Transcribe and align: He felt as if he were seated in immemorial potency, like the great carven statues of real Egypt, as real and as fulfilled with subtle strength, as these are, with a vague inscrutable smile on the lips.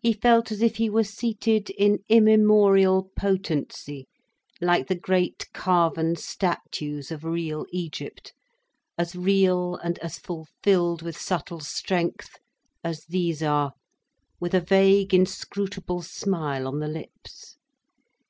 He 0.00 0.12
felt 0.12 0.52
as 0.52 0.60
if 0.60 0.76
he 0.76 0.90
were 0.90 1.02
seated 1.02 1.70
in 1.70 2.00
immemorial 2.10 3.10
potency, 3.16 4.06
like 4.60 4.86
the 4.86 4.94
great 4.94 5.48
carven 5.54 6.14
statues 6.16 7.10
of 7.10 7.24
real 7.24 7.64
Egypt, 7.72 8.34
as 8.98 9.16
real 9.16 9.76
and 9.76 9.98
as 10.00 10.18
fulfilled 10.18 11.00
with 11.00 11.16
subtle 11.16 11.60
strength, 11.60 12.36
as 12.84 13.06
these 13.06 13.42
are, 13.42 13.72
with 14.40 14.52
a 14.52 14.60
vague 14.60 15.14
inscrutable 15.14 16.02
smile 16.02 16.68
on 16.68 16.80
the 16.80 16.86
lips. 16.88 17.56